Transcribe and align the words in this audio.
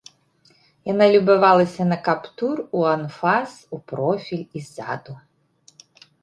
Яна 0.91 1.05
любавалася 1.15 1.83
на 1.91 1.97
каптур 2.07 2.55
у 2.79 2.87
анфас, 2.95 3.51
у 3.77 3.79
профіль 3.93 4.41
і 4.41 4.59
ззаду. 4.71 5.13